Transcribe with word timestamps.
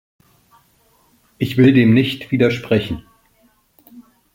Ich 1.37 1.57
will 1.57 1.73
dem 1.73 1.93
nicht 1.93 2.31
widersprechen. 2.31 3.05